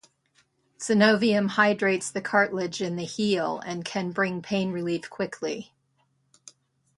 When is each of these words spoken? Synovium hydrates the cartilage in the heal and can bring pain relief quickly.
Synovium 0.79 1.47
hydrates 1.49 2.09
the 2.09 2.21
cartilage 2.23 2.81
in 2.81 2.95
the 2.95 3.05
heal 3.05 3.59
and 3.63 3.85
can 3.85 4.09
bring 4.11 4.41
pain 4.41 4.71
relief 4.71 5.07
quickly. 5.11 5.75